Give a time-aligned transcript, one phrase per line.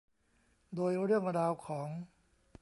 [0.75, 1.87] โดยเรื่องราวของ